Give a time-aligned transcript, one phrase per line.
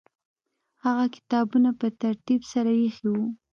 [0.83, 3.25] هغه کتابونه په ترتیب سره ایښي وو.